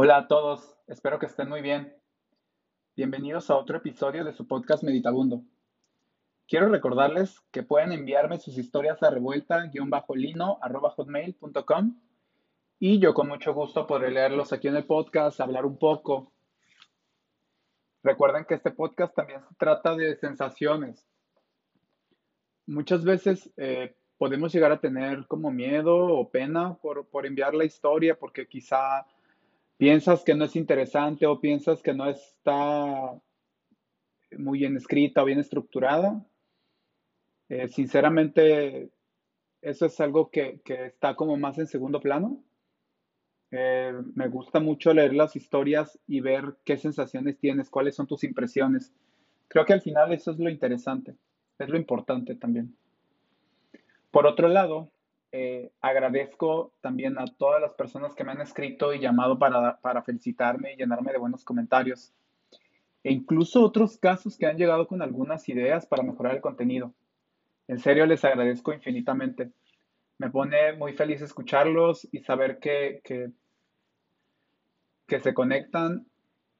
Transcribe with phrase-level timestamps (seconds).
[0.00, 1.92] Hola a todos, espero que estén muy bien.
[2.94, 5.42] Bienvenidos a otro episodio de su podcast Meditabundo.
[6.46, 12.00] Quiero recordarles que pueden enviarme sus historias a revuelta-lino.hotmail.com
[12.78, 16.30] y yo con mucho gusto podré leerlos aquí en el podcast, hablar un poco.
[18.04, 21.08] Recuerden que este podcast también se trata de sensaciones.
[22.66, 27.64] Muchas veces eh, podemos llegar a tener como miedo o pena por, por enviar la
[27.64, 29.04] historia porque quizá
[29.78, 33.18] piensas que no es interesante o piensas que no está
[34.36, 36.26] muy bien escrita o bien estructurada.
[37.48, 38.90] Eh, sinceramente,
[39.62, 42.44] eso es algo que, está como más en segundo plano.
[43.50, 48.24] Eh, me gusta mucho leer las historias y ver qué sensaciones tienes, cuáles son tus
[48.24, 48.92] impresiones.
[49.46, 51.16] Creo que al final eso es lo interesante,
[51.58, 52.76] es lo importante también.
[54.10, 54.90] Por otro lado,
[55.30, 60.02] eh, agradezco también a todas las personas que me han escrito y llamado para, para
[60.02, 62.12] felicitarme y llenarme de buenos comentarios.
[63.04, 66.94] E incluso otros casos que han llegado con algunas ideas para mejorar el contenido.
[67.68, 69.52] En serio, les agradezco infinitamente.
[70.16, 73.30] Me pone muy feliz escucharlos y saber que, que,
[75.20, 76.06] se conectan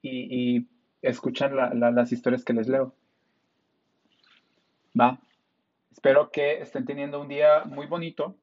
[0.01, 0.67] y,
[1.01, 2.93] escuchan las historias que les leo.
[4.99, 5.19] Va.
[5.91, 8.35] Espero que estén teniendo un día muy bonito.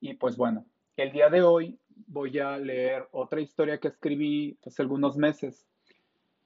[0.00, 0.64] Y pues bueno,
[0.96, 5.66] el día de hoy voy a leer otra historia que escribí hace algunos meses.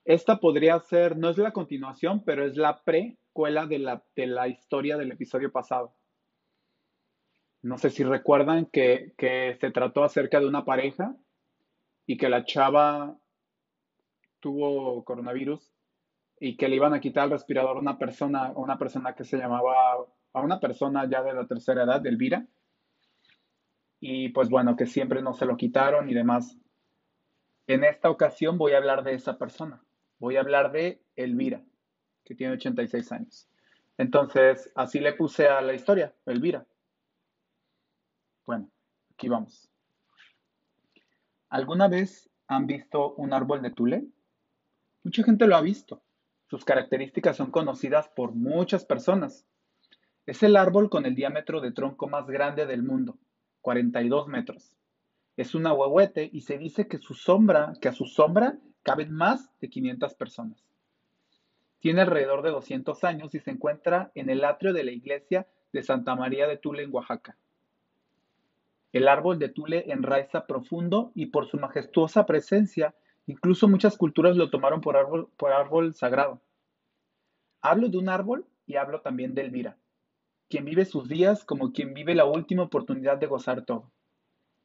[0.05, 4.49] Esta podría ser, no es la continuación, pero es la precuela de la, de la
[4.49, 5.95] historia del episodio pasado.
[7.61, 11.15] No sé si recuerdan que, que se trató acerca de una pareja
[12.07, 13.17] y que la chava
[14.41, 15.73] tuvo coronavirus
[16.41, 19.39] y que le iban a quitar el respirador a una persona, una persona que se
[19.39, 19.75] llamaba,
[20.33, 22.45] a una persona ya de la tercera edad, Elvira.
[24.05, 26.59] Y pues bueno, que siempre no se lo quitaron y demás.
[27.69, 29.81] En esta ocasión voy a hablar de esa persona.
[30.19, 31.63] Voy a hablar de Elvira,
[32.25, 33.49] que tiene 86 años.
[33.99, 36.67] Entonces, así le puse a la historia, Elvira.
[38.45, 38.69] Bueno,
[39.15, 39.71] aquí vamos.
[41.49, 44.05] ¿Alguna vez han visto un árbol de tule?
[45.05, 46.03] Mucha gente lo ha visto.
[46.51, 49.47] Sus características son conocidas por muchas personas.
[50.27, 53.17] Es el árbol con el diámetro de tronco más grande del mundo,
[53.63, 54.75] 42 metros.
[55.37, 59.51] Es un ahuehuete y se dice que, su sombra, que a su sombra caben más
[59.61, 60.63] de 500 personas.
[61.81, 65.83] Tiene alrededor de 200 años y se encuentra en el atrio de la iglesia de
[65.83, 67.37] Santa María de Tule en Oaxaca.
[68.93, 72.95] El árbol de Tule enraiza profundo y por su majestuosa presencia
[73.27, 76.41] Incluso muchas culturas lo tomaron por árbol, por árbol sagrado.
[77.61, 79.77] Hablo de un árbol y hablo también de Elvira,
[80.53, 83.91] quien vive sus días como quien vive la última oportunidad de gozar todo.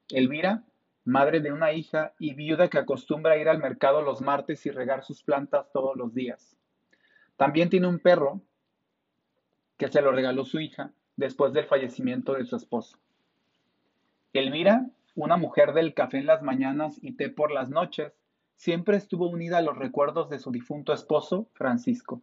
[0.10, 0.66] Elvira,
[1.06, 5.06] madre de una hija y viuda que acostumbra ir al mercado los martes y regar
[5.06, 6.58] sus plantas todos los días.
[7.38, 8.42] También tiene un perro
[9.78, 12.98] que se lo regaló su hija después del fallecimiento de su esposo.
[14.34, 18.12] Elvira, una mujer del café en las mañanas y té por las noches,
[18.58, 22.22] siempre estuvo unida a los recuerdos de su difunto esposo, Francisco,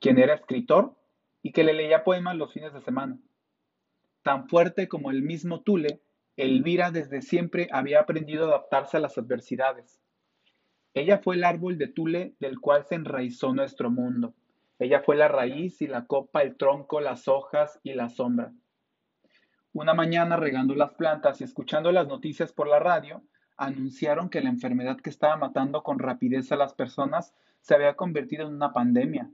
[0.00, 0.96] quien era escritor
[1.42, 3.18] y que le leía poemas los fines de semana.
[4.22, 6.00] Tan fuerte como el mismo Tule,
[6.36, 10.00] Elvira desde siempre había aprendido a adaptarse a las adversidades.
[10.94, 14.34] Ella fue el árbol de Tule del cual se enraizó nuestro mundo.
[14.78, 18.52] Ella fue la raíz y la copa, el tronco, las hojas y la sombra.
[19.72, 23.22] Una mañana regando las plantas y escuchando las noticias por la radio,
[23.56, 28.46] anunciaron que la enfermedad que estaba matando con rapidez a las personas se había convertido
[28.46, 29.30] en una pandemia.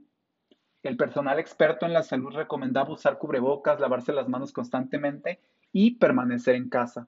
[0.81, 5.41] El personal experto en la salud recomendaba usar cubrebocas, lavarse las manos constantemente
[5.73, 7.07] y permanecer en casa.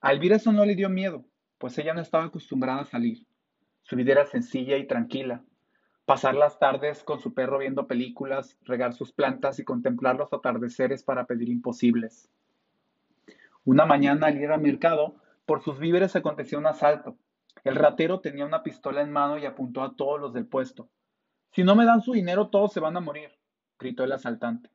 [0.00, 1.24] A eso no le dio miedo,
[1.58, 3.26] pues ella no estaba acostumbrada a salir.
[3.82, 5.42] Su vida era sencilla y tranquila.
[6.06, 11.02] Pasar las tardes con su perro viendo películas, regar sus plantas y contemplar los atardeceres
[11.02, 12.30] para pedir imposibles.
[13.64, 17.18] Una mañana al ir al mercado, por sus víveres aconteció un asalto.
[17.64, 20.88] El ratero tenía una pistola en mano y apuntó a todos los del puesto.
[21.52, 23.30] Si no me dan su dinero, todos se van a morir,
[23.78, 24.70] gritó el asaltante.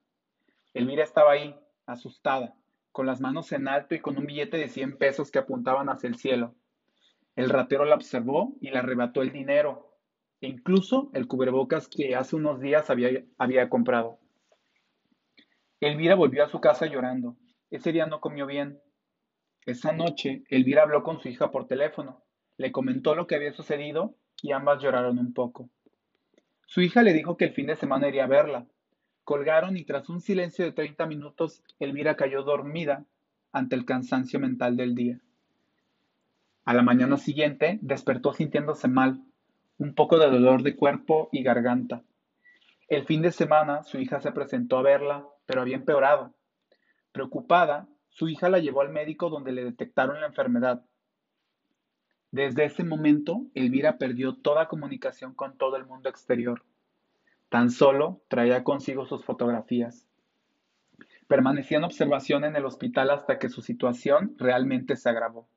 [0.73, 1.55] Elvira estaba ahí,
[1.85, 2.55] asustada,
[2.91, 6.07] con las manos en alto y con un billete de cien pesos que apuntaban hacia
[6.07, 6.55] el cielo.
[7.35, 9.97] El ratero la observó y le arrebató el dinero,
[10.41, 14.19] e incluso el cubrebocas que hace unos días había, había comprado.
[15.79, 17.37] Elvira volvió a su casa llorando.
[17.69, 18.79] Ese día no comió bien,
[19.65, 22.21] esa noche, Elvira habló con su hija por teléfono,
[22.57, 25.69] le comentó lo que había sucedido y ambas lloraron un poco.
[26.73, 28.65] Su hija le dijo que el fin de semana iría a verla.
[29.23, 33.05] Colgaron y tras un silencio de 30 minutos, Elvira cayó dormida
[33.51, 35.19] ante el cansancio mental del día.
[36.65, 39.23] A la mañana siguiente despertó sintiéndose mal,
[39.77, 42.01] un poco de dolor de cuerpo y garganta.
[42.87, 46.33] El fin de semana su hija se presentó a verla, pero había empeorado.
[47.11, 50.83] Preocupada, su hija la llevó al médico donde le detectaron la enfermedad.
[52.33, 56.63] Desde ese momento, Elvira perdió toda comunicación con todo el mundo exterior.
[57.49, 60.07] Tan solo traía consigo sus fotografías.
[61.27, 65.47] Permanecía en observación en el hospital hasta que su situación realmente se agravó.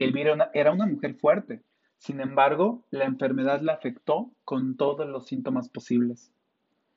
[0.00, 1.62] Elvira era una mujer fuerte,
[1.98, 6.32] sin embargo, la enfermedad la afectó con todos los síntomas posibles.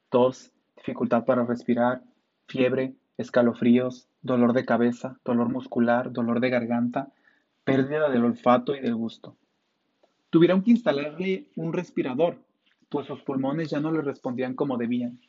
[0.10, 2.02] Tos, dificultad para respirar,
[2.48, 7.12] fiebre, escalofríos, dolor de cabeza, dolor muscular, dolor de garganta,
[7.64, 9.38] pérdida del olfato y del gusto.
[10.30, 12.38] Tuvieron que instalarle un respirador,
[12.90, 15.20] pues sus pulmones ya no le respondían como debían.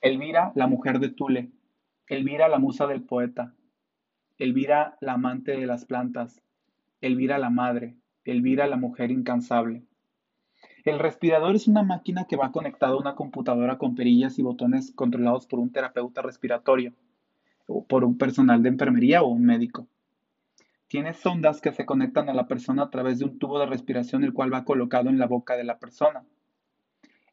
[0.00, 1.50] Elvira, la mujer de Tule.
[2.08, 3.54] Elvira, la musa del poeta.
[4.38, 6.42] Elvira, la amante de las plantas.
[7.00, 7.96] Elvira, la madre.
[8.24, 9.82] Elvira, la mujer incansable.
[10.84, 14.92] El respirador es una máquina que va conectada a una computadora con perillas y botones
[14.92, 16.92] controlados por un terapeuta respiratorio,
[17.66, 19.88] o por un personal de enfermería o un médico.
[20.88, 24.22] Tiene sondas que se conectan a la persona a través de un tubo de respiración
[24.22, 26.24] el cual va colocado en la boca de la persona.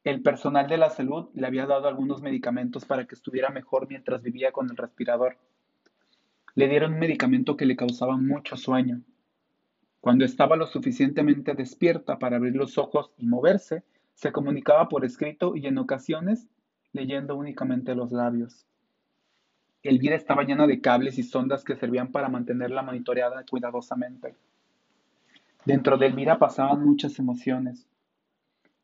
[0.03, 4.21] El personal de la salud le había dado algunos medicamentos para que estuviera mejor mientras
[4.23, 5.38] vivía con el respirador.
[6.55, 9.01] Le dieron un medicamento que le causaba mucho sueño.
[10.01, 13.83] Cuando estaba lo suficientemente despierta para abrir los ojos y moverse,
[14.15, 16.47] se comunicaba por escrito y en ocasiones
[16.91, 18.65] leyendo únicamente los labios.
[19.83, 24.33] Elvira estaba llena de cables y sondas que servían para mantenerla monitoreada cuidadosamente.
[25.65, 27.85] Dentro de Elvira pasaban muchas emociones.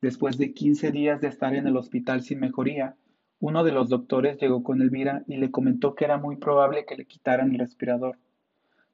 [0.01, 2.96] Después de 15 días de estar en el hospital sin mejoría,
[3.40, 6.98] uno de los doctores llegó con Elvira y le comentó que era muy probable que
[6.98, 8.18] le quitaran el respirador,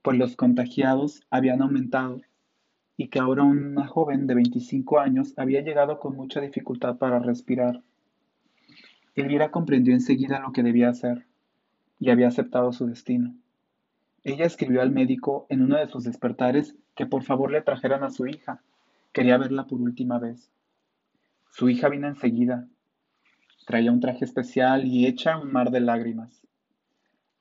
[0.03, 2.21] pues los contagiados habían aumentado
[2.97, 7.81] y que ahora una joven de 25 años había llegado con mucha dificultad para respirar.
[9.15, 11.25] Elvira comprendió enseguida lo que debía hacer
[12.05, 13.33] y había aceptado su destino.
[14.23, 18.11] Ella escribió al médico en uno de sus despertares que por favor le trajeran a
[18.11, 18.61] su hija.
[19.11, 20.51] Quería verla por última vez.
[21.49, 22.67] Su hija vino enseguida.
[23.65, 26.45] Traía un traje especial y hecha un mar de lágrimas.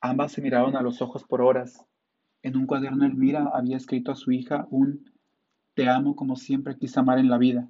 [0.00, 1.84] Ambas se miraron a los ojos por horas.
[2.43, 5.10] En un cuaderno Elvira había escrito a su hija un
[5.75, 7.69] Te amo como siempre quise amar en la vida.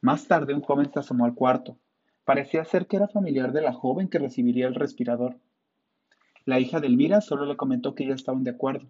[0.00, 1.76] Más tarde un joven se asomó al cuarto.
[2.24, 5.36] Parecía ser que era familiar de la joven que recibiría el respirador.
[6.46, 8.86] La hija de Elvira solo le comentó que ya estaban de acuerdo.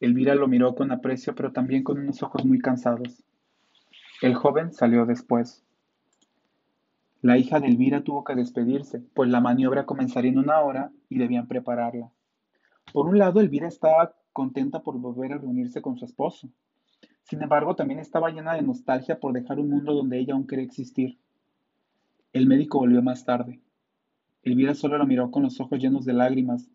[0.00, 3.22] Elvira lo miró con aprecio, pero también con unos ojos muy cansados.
[4.22, 5.62] El joven salió después.
[7.20, 11.18] La hija de Elvira tuvo que despedirse, pues la maniobra comenzaría en una hora y
[11.18, 12.10] debían prepararla.
[12.94, 16.48] Por un lado, Elvira estaba contenta por volver a reunirse con su esposo.
[17.22, 20.64] Sin embargo, también estaba llena de nostalgia por dejar un mundo donde ella aún quería
[20.64, 21.18] existir.
[22.32, 23.60] El médico volvió más tarde.
[24.42, 26.68] Elvira solo lo miró con los ojos llenos de lágrimas.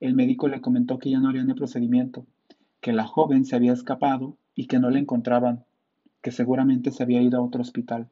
[0.00, 2.26] El médico le comentó que ya no harían el procedimiento,
[2.80, 5.64] que la joven se había escapado y que no la encontraban
[6.24, 8.08] que seguramente se había ido a otro hospital.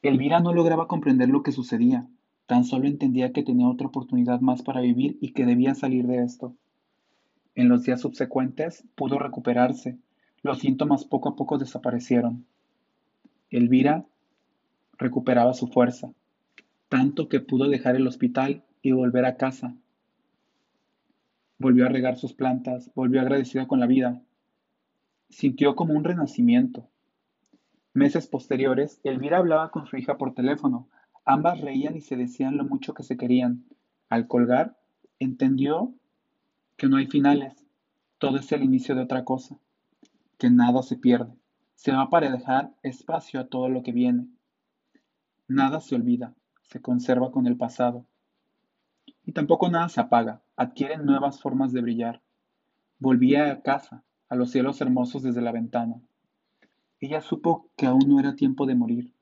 [0.00, 2.06] Elvira no lograba comprender lo que sucedía,
[2.46, 6.22] tan solo entendía que tenía otra oportunidad más para vivir y que debía salir de
[6.22, 6.54] esto.
[7.56, 9.98] En los días subsecuentes pudo recuperarse,
[10.42, 12.46] los síntomas poco a poco desaparecieron.
[13.50, 14.06] Elvira
[14.98, 16.12] recuperaba su fuerza,
[16.88, 19.74] tanto que pudo dejar el hospital y volver a casa.
[21.58, 24.22] Volvió a regar sus plantas, volvió agradecida con la vida,
[25.28, 26.88] Sintió como un renacimiento.
[27.92, 30.88] Meses posteriores, Elvira hablaba con su hija por teléfono.
[31.24, 33.64] Ambas reían y se decían lo mucho que se querían.
[34.08, 34.78] Al colgar,
[35.18, 35.92] entendió
[36.76, 37.66] que no hay finales.
[38.18, 39.58] Todo es el inicio de otra cosa.
[40.38, 41.32] Que nada se pierde.
[41.74, 44.28] Se va para dejar espacio a todo lo que viene.
[45.48, 46.34] Nada se olvida,
[46.68, 48.04] se conserva con el pasado.
[49.24, 52.22] Y tampoco nada se apaga, adquieren nuevas formas de brillar.
[52.98, 56.00] Volvía a casa, a los cielos hermosos desde la ventana.
[57.00, 59.12] Ella supo que aún no era tiempo de morir.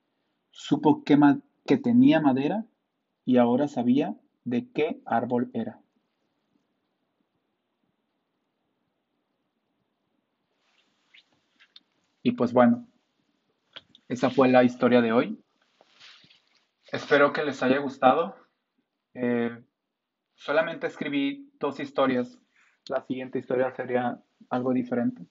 [0.50, 1.18] Supo que,
[1.66, 2.66] que tenía madera
[3.24, 5.80] y ahora sabía de qué árbol era.
[12.22, 12.86] Y pues bueno,
[14.08, 15.43] esa fue la historia de hoy.
[16.94, 18.36] Espero que les haya gustado.
[19.14, 19.60] Eh,
[20.36, 22.38] solamente escribí dos historias.
[22.88, 25.26] La siguiente historia sería algo diferente,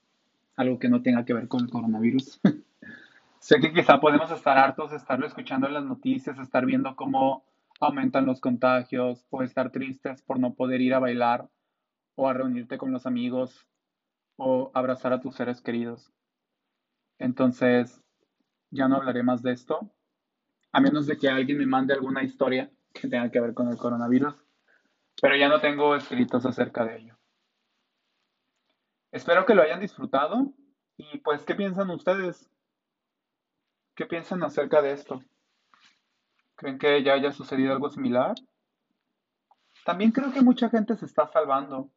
[0.58, 2.41] algo que no tenga que ver con el coronavirus.
[3.39, 7.46] sé que quizá podemos estar hartos de estarlo escuchando las noticias, estar viendo cómo
[7.79, 11.48] aumentan los contagios o estar tristes por no poder ir a bailar
[12.15, 13.65] o a reunirte con los amigos
[14.36, 16.12] o abrazar a tus seres queridos.
[17.20, 18.03] Entonces,
[18.70, 19.89] ya no hablaré más de esto,
[20.73, 23.77] a menos de que alguien me mande alguna historia que tenga que ver con el
[23.77, 24.35] coronavirus,
[25.21, 27.17] pero ya no tengo escritos acerca de ello.
[29.11, 30.51] Espero que lo hayan disfrutado
[30.97, 32.49] y pues, ¿qué piensan ustedes?
[33.95, 35.21] ¿Qué piensan acerca de esto?
[36.55, 38.33] ¿Creen que ya haya sucedido algo similar?
[39.85, 41.91] También creo que mucha gente se está salvando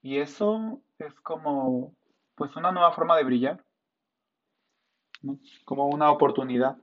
[0.00, 1.94] y eso es como
[2.36, 3.64] pues una nueva forma de brillar,
[5.64, 6.78] como una oportunidad.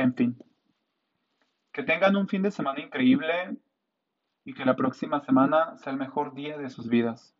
[0.00, 0.34] En fin,
[1.72, 3.54] que tengan un fin de semana increíble
[4.46, 7.34] y que la próxima semana sea el mejor día de sus vidas.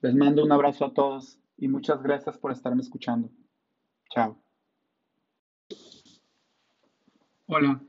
[0.00, 3.28] Les mando un abrazo a todos y muchas gracias por estarme escuchando.
[4.08, 4.38] Chao.
[7.48, 7.82] Hola.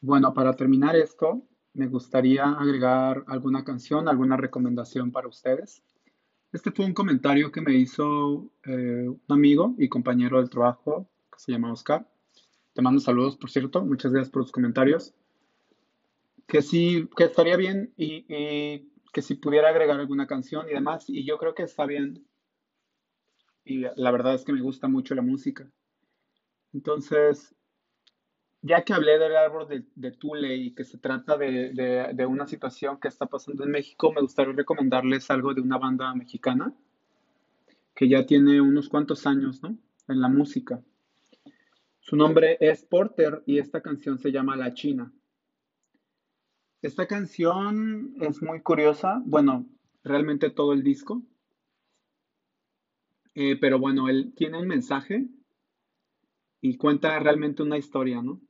[0.00, 1.42] Bueno, para terminar esto,
[1.74, 5.82] me gustaría agregar alguna canción, alguna recomendación para ustedes.
[6.50, 11.40] Este fue un comentario que me hizo eh, un amigo y compañero del trabajo que
[11.40, 12.08] se llama Oscar.
[12.78, 13.84] Te mando saludos, por cierto.
[13.84, 15.12] Muchas gracias por los comentarios.
[16.46, 18.22] Que sí, que estaría bien y,
[19.12, 21.10] que si pudiera agregar alguna canción y demás.
[21.10, 22.24] Y yo creo que está bien.
[23.64, 25.68] Y la verdad es que me gusta mucho la música.
[26.72, 27.52] Entonces,
[28.62, 29.66] ya que hablé del árbol
[29.96, 34.20] de, Tule y que se trata de, una situación que está pasando en México, me
[34.20, 36.72] gustaría recomendarles algo de una banda mexicana
[37.96, 39.76] que ya tiene unos cuantos años ¿no?
[40.06, 40.80] en la música.
[42.08, 45.12] Su nombre es Porter y esta canción se llama La China.
[46.80, 49.66] Esta canción es muy curiosa, bueno,
[50.02, 51.22] realmente todo el disco,
[53.34, 55.26] eh, pero bueno, él tiene un mensaje
[56.62, 58.40] y cuenta realmente una historia, ¿no?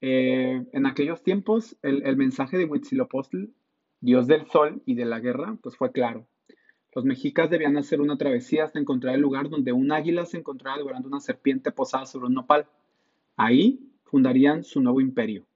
[0.00, 3.52] Eh, en aquellos tiempos, el, mensaje de Huitzilopochtli,
[3.98, 6.28] dios del sol y de la guerra, pues fue claro.
[6.94, 10.76] Los mexicas debían hacer una travesía hasta encontrar el lugar donde un águila se encontraba
[10.76, 12.66] devorando una serpiente posada sobre un nopal.
[13.36, 15.46] Ahí fundarían su nuevo imperio.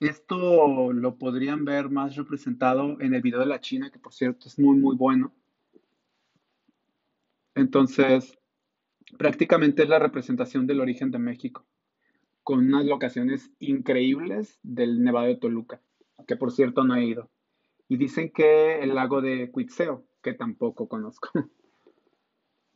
[0.00, 4.48] Esto lo podrían ver más representado en el video de la China, que por cierto
[4.48, 5.32] es muy, muy bueno.
[7.54, 8.36] Entonces,
[9.16, 11.64] prácticamente es la representación del origen de México
[12.42, 15.80] con unas locaciones increíbles del Nevado de Toluca,
[16.26, 17.30] que por cierto no he ido.
[17.88, 21.30] Y dicen que el lago de Cuitzeo, que tampoco conozco.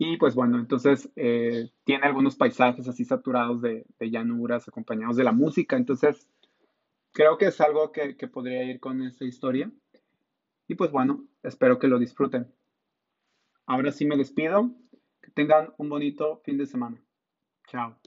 [0.01, 5.33] Y pues bueno, entonces eh, tiene algunos paisajes así saturados de, llanuras acompañados de la
[5.33, 5.77] música.
[5.77, 6.29] Entonces,
[7.13, 9.73] creo que es algo que, que podría ir con esta historia.
[10.69, 12.47] Y pues bueno, espero que lo disfruten.
[13.67, 14.71] Ahora sí me despido.
[15.21, 17.03] Que tengan un bonito fin de semana.
[17.67, 17.99] Chao.